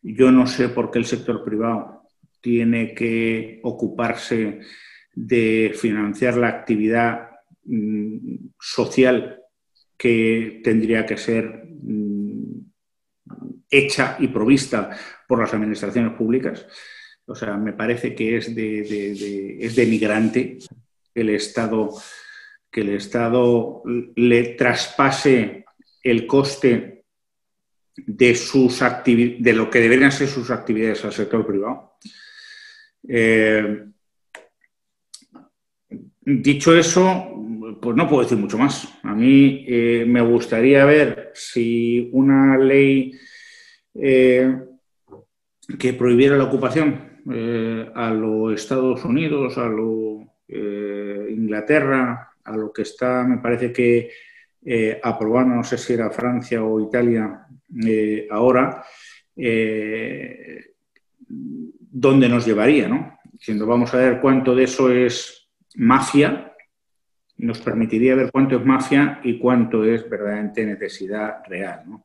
yo 0.00 0.30
no 0.30 0.46
sé 0.46 0.68
por 0.68 0.92
qué 0.92 1.00
el 1.00 1.06
sector 1.06 1.44
privado 1.44 2.02
tiene 2.40 2.94
que 2.94 3.58
ocuparse 3.64 4.60
de 5.12 5.72
financiar 5.74 6.36
la 6.36 6.48
actividad 6.48 7.30
mm, 7.66 8.50
social 8.58 9.42
que 9.96 10.60
tendría 10.62 11.04
que 11.06 11.16
ser 11.16 11.66
mm, 11.82 12.60
hecha 13.70 14.16
y 14.20 14.28
provista 14.28 14.96
por 15.26 15.40
las 15.40 15.52
administraciones 15.52 16.12
públicas. 16.16 16.66
O 17.26 17.34
sea, 17.34 17.56
me 17.56 17.72
parece 17.72 18.14
que 18.14 18.36
es 18.36 18.54
de, 18.54 19.58
es 19.60 19.74
de 19.76 20.58
el 21.14 21.30
Estado 21.30 21.90
que 22.70 22.82
el 22.82 22.90
Estado 22.90 23.82
le 24.16 24.54
traspase 24.54 25.64
el 26.02 26.26
coste 26.26 27.04
de, 27.96 28.34
sus 28.34 28.80
de 28.80 29.52
lo 29.54 29.70
que 29.70 29.80
deberían 29.80 30.12
ser 30.12 30.28
sus 30.28 30.50
actividades 30.50 31.04
al 31.04 31.12
sector 31.12 31.46
privado. 31.46 31.96
Eh, 33.08 33.86
dicho 36.20 36.76
eso, 36.76 37.32
pues 37.80 37.96
no 37.96 38.08
puedo 38.08 38.22
decir 38.22 38.38
mucho 38.38 38.58
más. 38.58 38.98
A 39.02 39.14
mí 39.14 39.64
eh, 39.68 40.04
me 40.06 40.20
gustaría 40.20 40.84
ver 40.84 41.30
si 41.34 42.08
una 42.12 42.56
ley 42.58 43.12
eh, 43.94 44.56
que 45.78 45.92
prohibiera 45.94 46.36
la 46.36 46.44
ocupación 46.44 47.16
a 47.94 48.10
los 48.12 48.54
Estados 48.54 49.04
Unidos, 49.04 49.58
a 49.58 49.66
lo 49.66 50.36
Inglaterra, 51.28 52.30
a 52.44 52.56
lo 52.56 52.72
que 52.72 52.82
está, 52.82 53.24
me 53.24 53.38
parece 53.38 53.72
que 53.72 54.10
eh, 54.64 55.00
aprobando, 55.02 55.54
no 55.54 55.62
sé 55.62 55.78
si 55.78 55.92
era 55.92 56.10
Francia 56.10 56.62
o 56.62 56.80
Italia 56.80 57.46
eh, 57.86 58.26
ahora, 58.30 58.84
eh, 59.36 60.72
dónde 61.28 62.28
nos 62.28 62.44
llevaría, 62.44 62.88
¿no? 62.88 63.16
Vamos 63.64 63.94
a 63.94 63.98
ver 63.98 64.20
cuánto 64.20 64.56
de 64.56 64.64
eso 64.64 64.90
es 64.90 65.50
mafia, 65.76 66.52
nos 67.38 67.60
permitiría 67.60 68.14
ver 68.14 68.30
cuánto 68.30 68.56
es 68.56 68.64
mafia 68.64 69.20
y 69.22 69.38
cuánto 69.38 69.84
es 69.84 70.08
verdaderamente 70.08 70.64
necesidad 70.64 71.42
real, 71.46 71.82
¿no? 71.86 72.04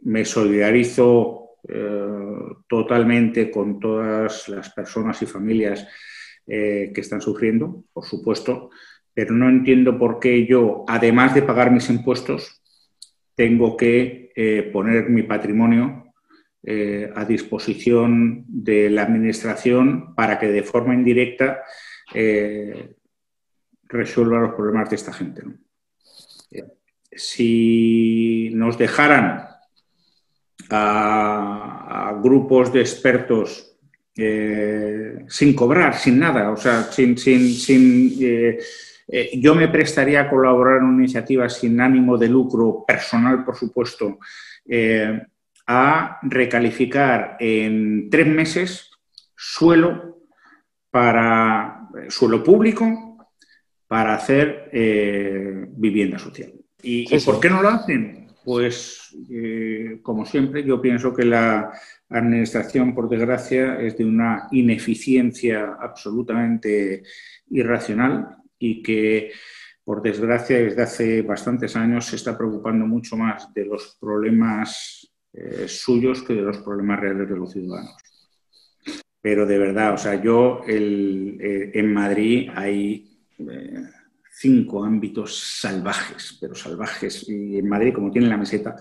me 0.00 0.24
solidarizo 0.24 1.56
totalmente 2.68 3.50
con 3.50 3.80
todas 3.80 4.48
las 4.48 4.70
personas 4.70 5.20
y 5.22 5.26
familias 5.26 5.88
eh, 6.50 6.92
que 6.94 7.02
están 7.02 7.20
sufriendo, 7.20 7.84
por 7.92 8.06
supuesto, 8.06 8.70
pero 9.12 9.34
no 9.34 9.50
entiendo 9.50 9.98
por 9.98 10.18
qué 10.18 10.46
yo, 10.46 10.86
además 10.88 11.34
de 11.34 11.42
pagar 11.42 11.70
mis 11.70 11.90
impuestos, 11.90 12.62
tengo 13.34 13.76
que 13.76 14.32
eh, 14.34 14.70
poner 14.72 15.10
mi 15.10 15.24
patrimonio 15.24 16.14
eh, 16.62 17.12
a 17.14 17.26
disposición 17.26 18.46
de 18.48 18.88
la 18.88 19.02
Administración 19.02 20.14
para 20.14 20.38
que 20.38 20.46
de 20.46 20.62
forma 20.62 20.94
indirecta 20.94 21.64
resuelva 23.84 24.40
los 24.40 24.54
problemas 24.54 24.90
de 24.90 24.96
esta 24.96 25.12
gente. 25.12 25.42
Si 27.10 28.50
nos 28.54 28.78
dejaran 28.78 29.48
a 30.70 32.18
grupos 32.22 32.72
de 32.72 32.80
expertos 32.80 33.68
eh, 34.20 35.24
sin 35.28 35.54
cobrar, 35.54 35.94
sin 35.94 36.18
nada, 36.18 36.50
o 36.50 36.56
sea, 36.56 36.82
sin... 36.90 37.16
sin, 37.16 38.16
eh, 38.20 38.58
eh, 39.10 39.30
yo 39.40 39.54
me 39.54 39.68
prestaría 39.68 40.22
a 40.22 40.28
colaborar 40.28 40.78
en 40.78 40.84
una 40.84 41.04
iniciativa 41.04 41.48
sin 41.48 41.80
ánimo 41.80 42.18
de 42.18 42.28
lucro 42.28 42.84
personal, 42.86 43.44
por 43.44 43.56
supuesto, 43.56 44.18
a 45.66 46.18
recalificar 46.22 47.36
en 47.40 48.10
tres 48.10 48.26
meses 48.26 48.90
suelo 49.34 50.18
para 50.90 51.77
suelo 52.08 52.42
público 52.42 53.28
para 53.86 54.14
hacer 54.14 54.70
vivienda 55.76 56.18
social. 56.18 56.52
¿Y, 56.82 57.08
por 57.20 57.40
qué 57.40 57.50
no 57.50 57.62
lo 57.62 57.70
hacen? 57.70 58.28
Pues, 58.44 59.16
como 60.02 60.24
siempre, 60.24 60.64
yo 60.64 60.80
pienso 60.80 61.14
que 61.14 61.24
la, 61.24 61.72
administración, 62.10 62.94
por 62.94 63.08
desgracia, 63.08 63.80
es 63.80 63.96
de 63.98 64.04
una 64.04 64.48
ineficiencia 64.50 65.76
absolutamente 65.80 67.02
irracional 67.50 68.36
y 68.58 68.82
que 68.82 69.32
por 69.84 70.02
desgracia, 70.02 70.58
desde 70.58 70.82
hace 70.82 71.22
bastantes 71.22 71.74
años 71.74 72.06
se 72.06 72.16
está 72.16 72.36
preocupando 72.36 72.86
mucho 72.86 73.16
más 73.16 73.52
de 73.54 73.64
los 73.64 73.96
problemas 73.98 75.10
eh, 75.32 75.64
suyos 75.66 76.22
que 76.22 76.34
de 76.34 76.42
los 76.42 76.58
problemas 76.58 77.00
reales 77.00 77.26
de 77.28 77.36
los 77.36 77.52
ciudadanos. 77.52 77.96
Pero 79.20 79.46
de 79.46 79.58
verdad, 79.58 79.94
o 79.94 79.98
sea, 79.98 80.20
yo 80.20 80.62
eh, 80.66 81.70
en 81.74 81.92
Madrid 81.92 82.50
hay 82.54 83.20
eh, 83.38 83.84
cinco 84.30 84.84
ámbitos 84.84 85.60
salvajes, 85.60 86.38
pero 86.40 86.54
salvajes. 86.54 87.28
Y 87.28 87.58
en 87.58 87.68
Madrid, 87.68 87.92
como 87.94 88.10
tiene 88.10 88.28
la 88.28 88.36
meseta, 88.36 88.76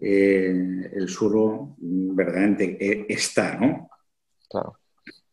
el 0.00 1.08
sur 1.08 1.74
verdaderamente 1.80 3.06
está, 3.12 3.56
¿no? 3.56 3.88
Claro. 4.48 4.78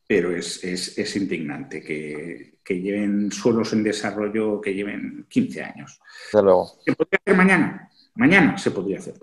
Pero 0.08 0.36
es, 0.36 0.64
es, 0.64 1.16
indignante 1.16 1.82
que, 1.82 2.60
que, 2.64 2.80
lleven 2.80 3.32
suelos 3.32 3.74
en 3.74 3.84
desarrollo 3.84 4.62
que 4.62 4.74
lleven 4.74 5.26
15 5.28 5.64
años. 5.64 6.00
Desde 6.32 6.44
luego. 6.44 6.68
¿Se 6.86 6.94
podría 6.94 7.20
hacer 7.26 7.36
mañana? 7.36 7.92
Mañana 8.16 8.58
se 8.58 8.72
podría 8.72 9.00
hacer. 9.00 9.16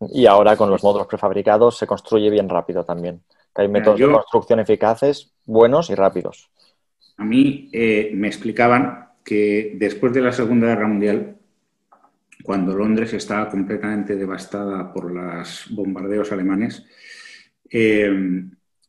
Y 0.00 0.26
ahora 0.26 0.56
con 0.56 0.70
los 0.70 0.82
módulos 0.82 1.06
prefabricados 1.06 1.78
se 1.78 1.86
construye 1.86 2.30
bien 2.30 2.48
rápido 2.48 2.84
también. 2.84 3.22
hay 3.54 3.68
métodos 3.68 3.98
de 3.98 4.10
construcción 4.10 4.60
eficaces, 4.60 5.32
buenos 5.44 5.90
y 5.90 5.94
rápidos. 5.94 6.50
A 7.16 7.24
mí 7.24 7.70
eh, 7.72 8.10
me 8.14 8.26
explicaban 8.26 9.08
que 9.24 9.72
después 9.76 10.12
de 10.12 10.20
la 10.20 10.32
Segunda 10.32 10.66
Guerra 10.66 10.88
Mundial, 10.88 11.36
cuando 12.42 12.74
Londres 12.74 13.12
estaba 13.14 13.48
completamente 13.48 14.16
devastada 14.16 14.92
por 14.92 15.10
los 15.10 15.66
bombardeos 15.70 16.32
alemanes, 16.32 16.84
eh, 17.70 18.44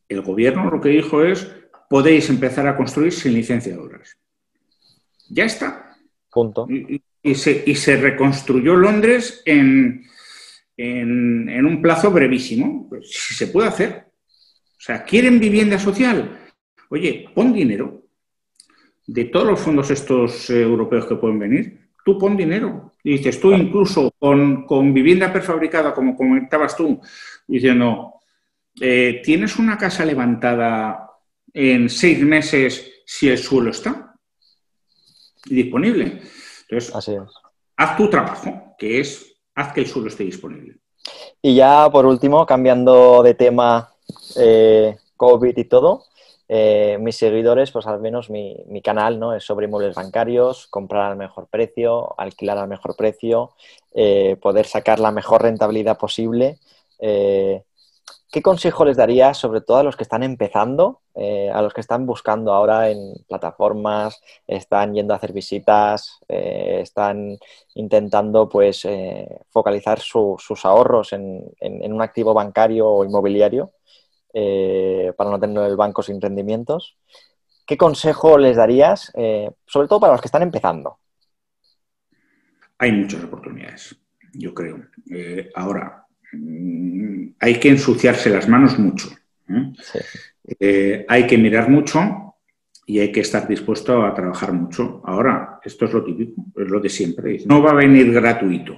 el 0.08 0.22
gobierno 0.22 0.70
lo 0.70 0.80
que 0.80 0.90
dijo 0.90 1.22
es, 1.22 1.50
podéis 1.88 2.28
empezar 2.28 2.66
a 2.66 2.76
construir 2.76 3.12
sin 3.12 3.32
licencia 3.32 3.72
de 3.72 3.78
obras. 3.78 4.18
Ya 5.30 5.44
está. 5.44 5.96
Punto. 6.30 6.68
y 6.68 7.34
se 7.34 7.96
reconstruyó 7.96 8.76
Londres 8.76 9.42
en, 9.46 10.06
en, 10.76 11.66
un 11.66 11.82
plazo 11.82 12.10
brevísimo. 12.10 12.88
Pues, 12.88 13.10
si 13.10 13.34
se 13.34 13.48
puede 13.48 13.68
hacer. 13.68 14.06
O 14.78 14.80
sea, 14.80 15.04
¿quieren 15.04 15.40
vivienda 15.40 15.78
social? 15.78 16.38
Oye, 16.90 17.28
pon 17.34 17.52
dinero. 17.52 18.02
De 19.06 19.24
todos 19.26 19.46
los 19.46 19.60
fondos 19.60 19.90
estos 19.90 20.50
eh, 20.50 20.62
europeos 20.62 21.06
que 21.06 21.16
pueden 21.16 21.38
venir, 21.38 21.90
tú 22.04 22.18
pon 22.18 22.36
dinero. 22.36 22.94
Y 23.02 23.12
dices, 23.12 23.40
tú 23.40 23.52
incluso 23.52 24.12
con, 24.18 24.92
vivienda 24.92 25.32
prefabricada, 25.32 25.94
como 25.94 26.16
comentabas 26.16 26.76
tú, 26.76 27.00
diciendo, 27.46 28.14
eh, 28.80 29.22
¿tienes 29.24 29.56
una 29.56 29.78
casa 29.78 30.04
levantada 30.04 31.10
en 31.52 31.88
seis 31.88 32.20
meses 32.20 33.02
si 33.06 33.28
el 33.28 33.38
suelo 33.38 33.70
está 33.70 34.14
disponible? 35.44 36.20
Entonces, 36.68 36.92
haz 37.76 37.96
tu 37.96 38.10
trabajo, 38.10 38.74
que 38.76 39.00
es 39.00 39.35
haz 39.56 39.72
que 39.72 39.80
el 39.80 39.86
suelo 39.86 40.08
esté 40.08 40.24
disponible. 40.24 40.76
Y 41.42 41.56
ya 41.56 41.88
por 41.90 42.06
último, 42.06 42.46
cambiando 42.46 43.22
de 43.22 43.34
tema 43.34 43.92
eh, 44.36 44.96
COVID 45.16 45.56
y 45.56 45.64
todo, 45.64 46.04
eh, 46.48 46.98
mis 47.00 47.16
seguidores, 47.16 47.72
pues 47.72 47.86
al 47.86 48.00
menos 48.00 48.30
mi, 48.30 48.56
canal 48.84 49.18
¿no? 49.18 49.34
es 49.34 49.44
sobre 49.44 49.66
inmuebles 49.66 49.96
bancarios, 49.96 50.68
comprar 50.68 51.10
al 51.10 51.16
mejor 51.16 51.48
precio, 51.48 52.14
alquilar 52.18 52.58
al 52.58 52.68
mejor 52.68 52.94
precio, 52.96 53.52
eh, 53.94 54.36
poder 54.40 54.66
sacar 54.66 55.00
la 55.00 55.10
mejor 55.10 55.42
rentabilidad 55.42 55.98
posible. 55.98 56.58
¿Qué 58.36 58.42
consejo 58.42 58.84
les 58.84 58.98
daría 58.98 59.32
sobre 59.32 59.62
todo 59.62 59.78
a 59.78 59.82
los 59.82 59.96
que 59.96 60.02
están 60.02 60.22
empezando, 60.22 61.00
eh, 61.14 61.50
a 61.50 61.62
los 61.62 61.72
que 61.72 61.80
están 61.80 62.04
buscando 62.04 62.52
ahora 62.52 62.90
en 62.90 63.14
plataformas, 63.26 64.20
están 64.46 64.92
yendo 64.92 65.14
a 65.14 65.16
hacer 65.16 65.32
visitas, 65.32 66.20
eh, 66.28 66.80
están 66.82 67.38
intentando 67.76 68.46
pues 68.46 68.84
eh, 68.84 69.26
focalizar 69.48 70.00
sus 70.00 70.66
ahorros 70.66 71.14
en, 71.14 71.50
un 71.62 72.02
activo 72.02 72.34
bancario 72.34 72.86
o 72.86 73.06
inmobiliario 73.06 73.72
para 75.16 75.30
no 75.30 75.40
tener 75.40 75.64
el 75.64 75.76
banco 75.76 76.02
sin 76.02 76.20
rendimientos? 76.20 76.98
¿Qué 77.66 77.78
consejo 77.78 78.36
les 78.36 78.58
darías, 78.58 79.14
sobre 79.64 79.88
todo 79.88 79.98
para 79.98 80.12
los 80.12 80.20
que 80.20 80.28
están 80.28 80.42
empezando? 80.42 80.98
Hay 82.76 82.92
muchas 82.92 83.24
oportunidades, 83.24 83.98
yo 84.34 84.52
creo. 84.52 84.76
ahora, 85.54 86.05
hay 86.32 87.60
que 87.60 87.68
ensuciarse 87.68 88.30
las 88.30 88.48
manos 88.48 88.78
mucho. 88.78 89.08
¿eh? 89.48 89.72
Eh, 90.60 91.06
hay 91.08 91.26
que 91.26 91.38
mirar 91.38 91.68
mucho 91.68 92.34
y 92.86 93.00
hay 93.00 93.10
que 93.10 93.20
estar 93.20 93.46
dispuesto 93.48 94.04
a 94.04 94.14
trabajar 94.14 94.52
mucho. 94.52 95.02
Ahora, 95.04 95.60
esto 95.64 95.86
es 95.86 95.92
lo 95.92 96.04
típico, 96.04 96.42
es 96.56 96.68
lo 96.68 96.80
de 96.80 96.88
siempre. 96.88 97.38
No 97.46 97.62
va 97.62 97.70
a 97.70 97.74
venir 97.74 98.12
gratuito. 98.12 98.76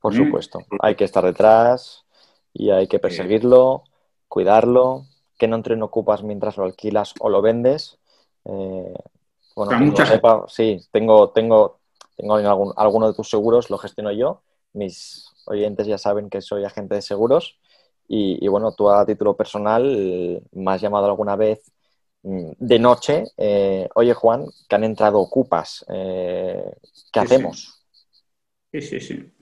Por 0.00 0.14
¿eh? 0.14 0.16
supuesto, 0.16 0.60
hay 0.80 0.94
que 0.94 1.04
estar 1.04 1.24
detrás 1.24 2.04
y 2.52 2.70
hay 2.70 2.88
que 2.88 2.98
perseguirlo, 2.98 3.84
cuidarlo, 4.28 5.06
que 5.38 5.48
no 5.48 5.56
entre 5.56 5.74
en 5.74 5.82
ocupas 5.82 6.22
mientras 6.22 6.56
lo 6.56 6.64
alquilas 6.64 7.14
o 7.20 7.28
lo 7.28 7.40
vendes. 7.40 7.98
bueno, 8.44 9.96
sepa, 10.04 10.44
sí, 10.48 10.80
tengo, 10.90 11.30
tengo, 11.30 11.78
tengo 12.16 12.34
algún, 12.34 12.72
alguno 12.76 13.08
de 13.08 13.14
tus 13.14 13.30
seguros, 13.30 13.70
lo 13.70 13.78
gestiono 13.78 14.12
yo. 14.12 14.42
Mis 14.74 15.31
oyentes 15.46 15.86
ya 15.86 15.98
saben 15.98 16.30
que 16.30 16.40
soy 16.40 16.64
agente 16.64 16.96
de 16.96 17.02
seguros 17.02 17.58
y, 18.14 18.46
bueno, 18.48 18.72
tú 18.72 18.90
a 18.90 19.06
título 19.06 19.34
personal 19.34 20.42
me 20.52 20.72
has 20.72 20.82
llamado 20.82 21.06
alguna 21.06 21.34
vez 21.34 21.72
mm, 22.22 22.50
de 22.58 22.78
noche, 22.78 23.24
eh, 23.38 23.88
oye 23.94 24.12
Juan, 24.12 24.44
que 24.68 24.74
han 24.74 24.84
entrado 24.84 25.18
ocupas, 25.18 25.84
eh, 25.88 26.74
¿qué 27.10 27.20
hacemos? 27.20 27.86
Sí, 28.70 28.82
sí, 28.82 29.00
sí. 29.00 29.32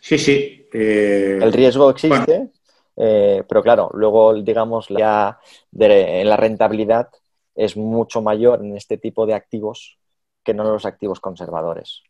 Sí, 0.00 0.18
sí. 0.18 0.68
Eh, 0.72 1.38
El 1.42 1.52
riesgo 1.52 1.90
existe, 1.90 2.50
pero 2.94 3.62
claro, 3.62 3.90
luego, 3.92 4.34
digamos, 4.34 4.90
la, 4.90 5.38
en 5.72 6.28
la 6.28 6.36
rentabilidad 6.36 7.10
es 7.54 7.76
mucho 7.76 8.22
mayor 8.22 8.64
en 8.64 8.76
este 8.76 8.96
tipo 8.96 9.26
de 9.26 9.34
activos 9.34 9.98
que 10.42 10.54
no 10.54 10.64
en 10.64 10.72
los 10.72 10.86
activos 10.86 11.20
conservadores. 11.20 12.02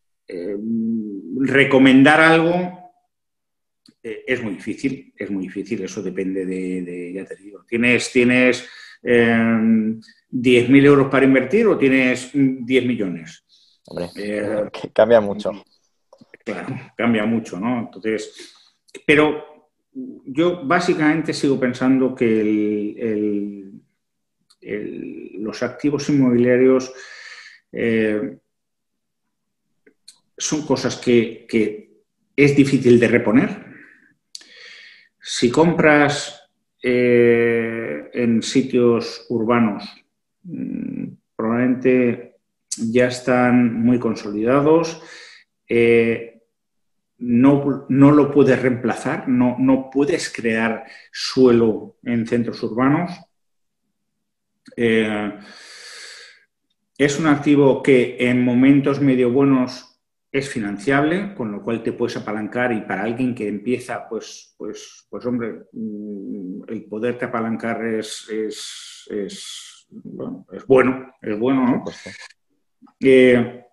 recomendar 1.40 2.20
algo 2.20 2.89
eh, 4.02 4.24
es 4.26 4.42
muy 4.42 4.54
difícil, 4.54 5.12
es 5.16 5.30
muy 5.30 5.44
difícil, 5.44 5.82
eso 5.82 6.02
depende 6.02 6.46
de, 6.46 7.12
ya 7.12 7.24
te 7.24 7.36
digo, 7.36 7.64
¿tienes, 7.68 8.10
tienes 8.10 8.68
eh, 9.02 9.24
10.000 10.30 10.84
euros 10.86 11.08
para 11.08 11.26
invertir 11.26 11.66
o 11.66 11.78
tienes 11.78 12.30
10 12.32 12.86
millones? 12.86 13.44
Hombre, 13.86 14.08
eh, 14.16 14.70
cambia 14.92 15.20
mucho. 15.20 15.64
Claro, 16.44 16.74
cambia 16.96 17.24
mucho, 17.26 17.58
¿no? 17.58 17.80
Entonces, 17.80 18.54
pero 19.06 19.70
yo 20.24 20.64
básicamente 20.64 21.32
sigo 21.32 21.58
pensando 21.58 22.14
que 22.14 23.70
los 25.38 25.62
activos 25.62 26.08
inmobiliarios 26.08 26.92
eh, 27.72 28.38
son 30.36 30.66
cosas 30.66 30.96
que, 30.96 31.46
que 31.48 32.02
es 32.36 32.56
difícil 32.56 32.98
de 32.98 33.08
reponer, 33.08 33.69
si 35.32 35.48
compras 35.48 36.50
eh, 36.82 38.10
en 38.14 38.42
sitios 38.42 39.26
urbanos, 39.28 39.88
mm, 40.42 41.04
probablemente 41.36 42.38
ya 42.76 43.06
están 43.06 43.80
muy 43.80 44.00
consolidados, 44.00 45.00
eh, 45.68 46.40
no, 47.18 47.86
lo 47.88 48.32
puedes 48.32 48.60
reemplazar, 48.60 49.28
no, 49.28 49.54
no, 49.56 49.88
puedes 49.88 50.32
crear 50.32 50.84
suelo 51.12 51.98
en 52.02 52.26
centros 52.26 52.60
urbanos. 52.64 53.12
Eh, 54.76 55.32
es 56.98 57.20
un 57.20 57.28
activo 57.28 57.84
que 57.84 58.16
en 58.18 58.42
momentos 58.42 59.00
medio 59.00 59.30
buenos 59.30 59.89
es 60.32 60.48
financiable, 60.48 61.34
con 61.34 61.50
lo 61.50 61.62
cual 61.62 61.82
te 61.82 61.92
puedes 61.92 62.16
apalancar 62.16 62.72
y 62.72 62.82
para 62.82 63.02
alguien 63.02 63.34
que 63.34 63.48
empieza, 63.48 64.08
pues, 64.08 64.54
pues, 64.56 65.06
pues 65.10 65.26
hombre, 65.26 65.64
mm, 65.72 66.62
el 66.68 66.84
poderte 66.84 67.24
apalancar 67.24 67.84
es, 67.84 68.28
es, 68.30 69.08
es, 69.10 69.86
bueno, 69.90 70.46
es 70.52 70.66
bueno, 70.66 71.14
es 71.20 71.38
bueno, 71.38 71.66
¿no? 71.66 71.84
Eh, 73.00 73.64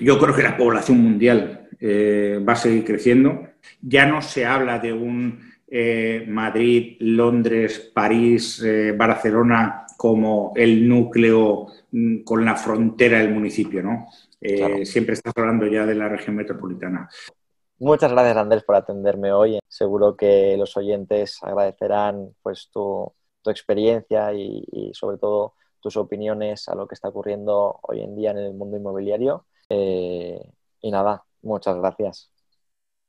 yo 0.00 0.18
creo 0.18 0.34
que 0.34 0.42
la 0.42 0.56
población 0.56 0.98
mundial 0.98 1.68
eh, 1.78 2.42
va 2.46 2.54
a 2.54 2.56
seguir 2.56 2.84
creciendo. 2.84 3.48
Ya 3.82 4.06
no 4.06 4.22
se 4.22 4.46
habla 4.46 4.78
de 4.78 4.92
un 4.92 5.52
eh, 5.68 6.24
Madrid, 6.28 6.96
Londres, 7.00 7.90
París, 7.94 8.64
Barcelona 8.96 9.84
como 9.96 10.52
el 10.56 10.88
núcleo 10.88 11.66
mm, 11.92 12.18
con 12.18 12.44
la 12.44 12.56
frontera 12.56 13.18
del 13.18 13.32
municipio, 13.32 13.82
¿no? 13.82 14.06
Eh, 14.46 14.84
siempre 14.84 15.14
estás 15.14 15.32
hablando 15.34 15.66
ya 15.66 15.86
de 15.86 15.94
la 15.94 16.06
región 16.06 16.36
metropolitana. 16.36 17.08
Muchas 17.78 18.12
gracias, 18.12 18.36
Andrés, 18.36 18.62
por 18.62 18.76
atenderme 18.76 19.32
hoy. 19.32 19.58
Seguro 19.66 20.16
que 20.16 20.54
los 20.58 20.76
oyentes 20.76 21.38
agradecerán 21.42 22.34
pues, 22.42 22.68
tu, 22.70 23.10
experiencia 23.46 24.32
y, 24.34 24.90
sobre 24.92 25.18
todo 25.18 25.54
tus 25.80 25.96
opiniones 25.96 26.68
a 26.68 26.74
lo 26.74 26.86
que 26.86 26.94
está 26.94 27.08
ocurriendo 27.08 27.78
hoy 27.82 28.00
en 28.00 28.16
día 28.16 28.32
en 28.32 28.38
el 28.38 28.54
mundo 28.54 28.76
inmobiliario. 28.76 29.46
Eh, 29.70 30.40
y 30.80 30.90
nada, 30.90 31.24
muchas 31.42 31.76
gracias. 31.76 32.30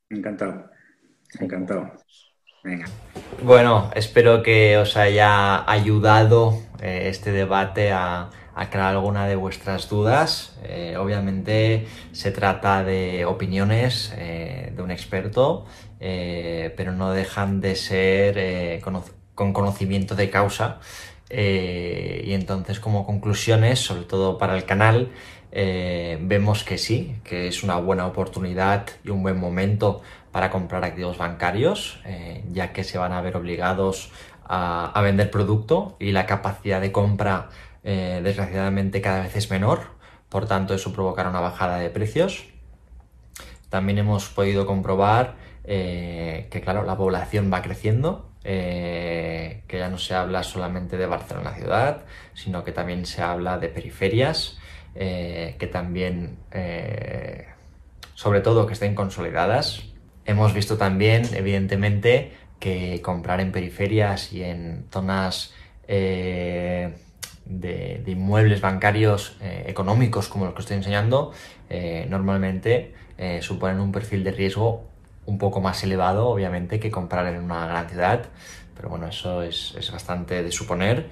Encantado, 0.10 0.70
encantado. 1.40 1.92
Venga. 2.64 2.86
Bueno, 3.44 3.92
espero 3.94 4.42
que 4.42 4.78
os 4.78 4.96
haya 4.98 5.70
ayudado 5.70 6.54
eh, 6.82 7.10
este 7.10 7.32
debate 7.32 7.92
a, 7.92 8.30
aclarar 8.56 8.96
alguna 8.96 9.28
de 9.28 9.36
vuestras 9.36 9.90
dudas. 9.90 10.58
Eh, 10.64 10.96
obviamente 10.98 11.88
se 12.14 12.32
trata 12.32 12.84
de 12.84 13.26
opiniones 13.26 14.14
eh, 14.18 14.74
de 14.76 14.82
un 14.82 14.92
experto, 14.92 15.66
pero 16.00 16.92
no 16.92 17.12
dejan 17.12 17.62
de 17.62 17.76
ser 17.76 18.82
con 19.34 19.54
conocimiento 19.54 20.16
de 20.16 20.30
causa. 20.30 20.80
y 21.30 22.34
entonces 22.34 22.80
como 22.80 23.06
conclusiones, 23.06 23.80
sobre 23.80 24.04
todo 24.04 24.38
para 24.38 24.56
el 24.56 24.66
canal, 24.66 25.10
vemos 25.52 26.64
que 26.64 26.78
sí, 26.78 27.16
que 27.24 27.48
es 27.48 27.64
una 27.64 27.78
buena 27.78 28.06
oportunidad 28.06 28.86
y 29.04 29.10
un 29.10 29.24
buen 29.24 29.40
momento 29.40 30.04
para 30.36 30.50
comprar 30.50 30.84
activos 30.84 31.18
bancarios, 31.18 32.02
eh, 32.04 32.44
ya 32.52 32.74
que 32.74 32.84
se 32.84 32.98
van 32.98 33.14
a 33.14 33.22
ver 33.22 33.38
obligados 33.38 34.12
a, 34.44 34.92
vender 35.02 35.32
producto 35.32 35.96
y 35.98 36.12
la 36.12 36.26
capacidad 36.26 36.82
de 36.82 36.92
compra 36.92 37.48
eh, 37.86 38.20
desgraciadamente 38.22 39.00
cada 39.00 39.22
vez 39.22 39.36
es 39.38 39.50
menor, 39.50 39.96
por 40.28 40.46
tanto 40.46 40.74
eso 40.74 40.92
provocará 40.92 41.30
una 41.30 41.40
bajada 41.40 41.78
de 41.78 41.90
precios. 41.90 42.48
También 43.70 43.98
hemos 43.98 44.28
podido 44.28 44.66
comprobar 44.66 45.36
eh, 45.64 46.48
que 46.52 46.60
claro, 46.60 46.84
la 46.84 46.98
población 46.98 47.50
va 47.52 47.62
creciendo, 47.62 48.30
que 48.44 49.64
ya 49.72 49.90
no 49.90 49.98
se 49.98 50.14
habla 50.14 50.44
solamente 50.44 50.98
de 50.98 51.08
Barcelona 51.08 51.54
ciudad, 51.54 52.04
sino 52.34 52.64
que 52.64 52.74
también 52.74 53.06
se 53.06 53.24
habla 53.24 53.58
de 53.58 53.70
periferias, 53.70 54.60
que 54.94 55.70
también, 55.72 56.38
sobre 58.14 58.42
todo, 58.42 58.68
que 58.68 58.74
estén 58.74 58.94
consolidadas, 58.94 59.96
Hemos 60.26 60.54
visto 60.54 60.78
también, 60.78 61.24
evidentemente, 61.36 62.32
que 62.60 63.00
comprar 63.04 63.40
en 63.42 63.52
periferias 63.52 64.34
y 64.34 64.44
en 64.44 64.88
zonas 64.92 65.54
eh, 65.88 66.96
de, 67.46 68.04
inmuebles 68.06 68.62
bancarios 68.62 69.38
eh, 69.42 69.66
económicos 69.68 70.28
como 70.28 70.46
los 70.46 70.54
que 70.54 70.62
estoy 70.62 70.78
enseñando, 70.78 71.32
eh, 71.70 72.08
normalmente 72.10 72.94
suponen 73.40 73.80
un 73.80 73.94
perfil 73.94 74.26
de 74.26 74.32
riesgo 74.32 74.84
un 75.26 75.38
poco 75.38 75.62
más 75.62 75.82
elevado, 75.86 76.28
obviamente, 76.28 76.82
que 76.82 76.92
comprar 76.92 77.26
en 77.34 77.42
una 77.42 77.66
gran 77.66 77.88
ciudad. 77.88 78.26
Pero 78.76 78.90
bueno, 78.90 79.08
eso 79.08 79.42
es, 79.42 79.74
bastante 79.90 80.44
de 80.44 80.52
suponer. 80.52 81.08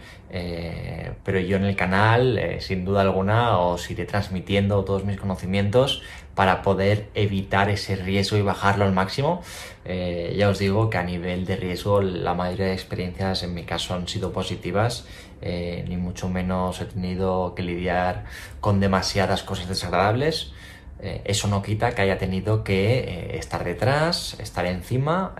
pero 1.23 1.39
yo 1.39 1.55
en 1.55 1.63
el 1.63 1.77
canal, 1.77 2.57
sin 2.59 2.83
duda 2.83 3.03
alguna, 3.03 3.57
os 3.57 3.89
iré 3.89 4.03
transmitiendo 4.03 4.83
todos 4.83 5.05
mis 5.05 5.17
conocimientos 5.17 6.01
para 6.35 6.61
poder 6.61 7.09
evitar 7.13 7.69
ese 7.69 7.95
riesgo 7.95 8.37
y 8.37 8.41
bajarlo 8.41 8.85
al 8.85 8.91
máximo. 8.91 9.41
Eh, 9.85 10.33
ya 10.37 10.49
os 10.49 10.59
digo 10.59 10.89
que 10.89 10.97
a 10.97 11.03
nivel 11.03 11.45
de 11.45 11.55
riesgo 11.55 12.01
la 12.01 12.33
mayoría 12.33 12.67
de 12.67 12.73
experiencias 12.73 13.43
en 13.43 13.53
mi 13.53 13.63
caso 13.63 13.93
han 13.93 14.07
sido 14.07 14.31
positivas, 14.31 15.05
eh, 15.43 15.85
ni 15.87 15.97
mucho 15.97 16.29
menos 16.29 16.81
he 16.81 16.85
tenido 16.85 17.53
que 17.55 17.63
lidiar 17.63 18.25
con 18.59 18.79
demasiadas 18.79 19.43
cosas 19.43 19.67
desagradables. 19.67 20.53
Eh, 20.99 21.21
eso 21.25 21.47
no 21.47 21.61
quita 21.61 21.91
que 21.91 22.01
haya 22.01 22.17
tenido 22.17 22.63
que 22.63 23.37
estar 23.37 23.63
detrás, 23.63 24.37
estar 24.39 24.65
encima, 24.65 25.35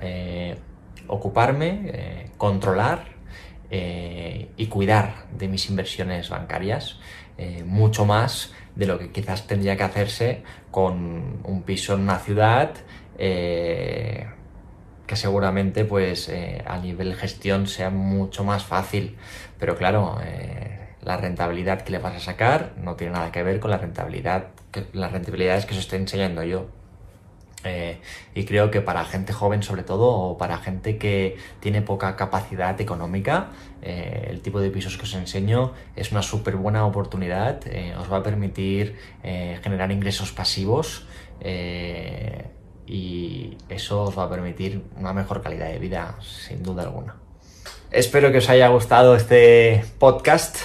ocuparme, 1.08 2.32
controlar 2.38 3.06
y 3.72 4.68
cuidar 4.68 5.26
de 5.38 5.48
mis 5.48 5.70
inversiones 5.70 6.30
bancarias 6.30 7.00
mucho 7.66 8.06
más 8.06 8.54
de 8.76 8.86
lo 8.86 9.00
que 9.00 9.12
quizás 9.12 9.48
tendría 9.48 9.78
que 9.78 9.84
hacerse 9.84 10.44
con 10.70 11.40
un 11.44 11.64
piso 11.64 11.94
en 11.94 12.02
una 12.02 12.20
ciudad 12.20 12.74
eh, 13.18 14.28
que 15.14 15.18
seguramente 15.18 15.86
pues 15.86 16.28
eh, 16.30 16.64
a 16.66 16.80
nivel 16.80 17.14
gestión 17.16 17.68
sea 17.68 17.92
mucho 17.92 18.44
más 18.44 18.64
fácil. 18.64 19.16
Pero 19.60 19.76
claro 19.76 20.18
eh, 20.24 20.96
la 21.04 21.18
rentabilidad 21.18 21.82
que 21.84 21.92
le 21.92 22.00
vas 22.00 22.16
a 22.16 22.20
sacar 22.20 22.74
no 22.78 22.96
tiene 22.96 23.14
nada 23.14 23.32
que 23.32 23.44
ver 23.44 23.60
con 23.60 23.70
la 23.70 23.78
rentabilidad 23.78 24.48
que, 24.72 24.88
las 24.94 25.12
rentabilidades 25.12 25.68
que 25.68 25.74
os 25.74 25.80
estoy 25.80 26.00
enseñando 26.00 26.44
yo. 26.44 26.68
Eh, 27.64 28.00
y 28.36 28.44
creo 28.44 28.72
que 28.72 28.82
para 28.82 29.06
gente 29.06 29.32
joven 29.32 29.64
sobre 29.64 29.84
todo 29.84 30.10
o 30.10 30.38
para 30.38 30.58
gente 30.58 30.98
que 30.98 31.38
tiene 31.60 31.82
poca 31.82 32.16
capacidad 32.16 32.82
económica, 32.82 33.52
eh, 33.84 34.28
el 34.32 34.42
tipo 34.42 34.60
de 34.60 34.72
pisos 34.72 34.98
que 34.98 35.04
os 35.04 35.14
enseño 35.14 35.74
es 35.96 36.12
una 36.12 36.24
súper 36.24 36.56
buena 36.56 36.86
oportunidad, 36.86 37.62
eh, 37.68 37.96
os 37.98 38.12
va 38.12 38.18
a 38.18 38.24
permitir 38.24 38.98
generar 39.24 39.92
ingresos 39.92 40.32
pasivos 40.34 41.08
y 42.86 43.58
eso 43.70 44.04
os 44.04 44.18
va 44.18 44.24
a 44.24 44.30
permitir 44.30 44.84
una 44.98 45.14
mejor 45.14 45.42
calidad 45.42 45.70
de 45.70 45.80
vida 45.80 46.16
sin 46.22 46.64
duda 46.64 46.84
alguna. 46.84 47.16
Espero 47.92 48.32
que 48.32 48.40
os 48.40 48.50
haya 48.50 48.68
gustado 48.70 49.16
este 49.16 49.86
podcast 50.00 50.58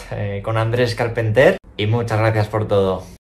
con 0.42 0.56
Andrés 0.56 0.94
Carpenter 0.94 1.58
y 1.76 1.86
muchas 1.86 2.18
gracias 2.18 2.48
por 2.48 2.66
todo. 2.66 3.04